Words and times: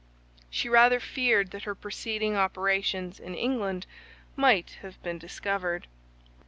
She 0.49 0.67
rather 0.67 0.99
feared 0.99 1.51
that 1.51 1.65
her 1.65 1.75
preceding 1.75 2.35
operations 2.35 3.19
in 3.19 3.35
England 3.35 3.85
might 4.35 4.79
have 4.81 4.99
been 5.03 5.19
discovered. 5.19 5.85